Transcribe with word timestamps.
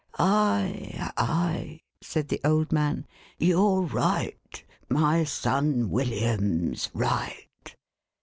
""Ay, 0.17 0.97
ay,'1 1.15 1.81
said 2.03 2.29
the 2.29 2.41
old 2.43 2.71
man; 2.71 3.05
"you're 3.37 3.81
right. 3.81 4.63
My 4.89 5.23
son 5.23 5.91
William's 5.91 6.89
right 6.95 7.45